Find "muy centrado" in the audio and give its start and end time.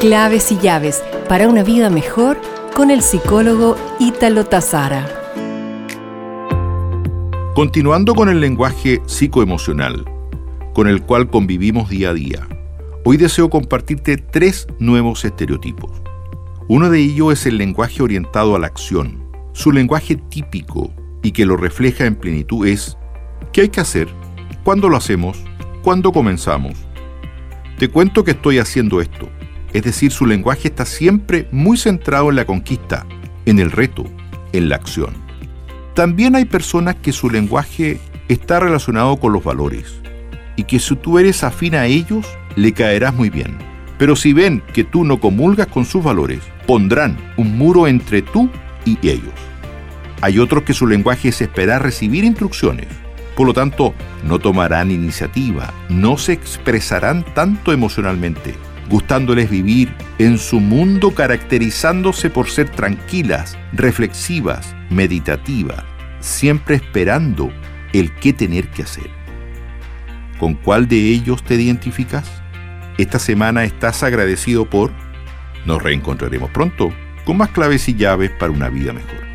31.52-32.30